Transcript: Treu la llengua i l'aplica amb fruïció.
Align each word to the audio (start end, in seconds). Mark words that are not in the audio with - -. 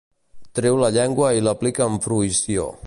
Treu 0.59 0.79
la 0.83 0.89
llengua 0.95 1.29
i 1.41 1.45
l'aplica 1.49 1.87
amb 1.91 2.07
fruïció. 2.09 2.71